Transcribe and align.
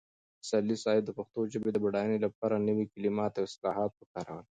پسرلي 0.41 0.75
صاحب 0.83 1.03
د 1.05 1.11
پښتو 1.17 1.39
ژبې 1.53 1.69
د 1.73 1.77
بډاینې 1.83 2.17
لپاره 2.25 2.63
نوي 2.67 2.85
کلمات 2.93 3.33
او 3.35 3.45
اصطلاحات 3.49 3.91
وکارول. 3.95 4.45